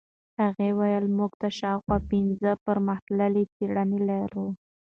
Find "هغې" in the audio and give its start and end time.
0.41-0.69